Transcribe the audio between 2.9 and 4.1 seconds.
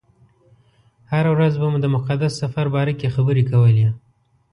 کې خبرې کولې.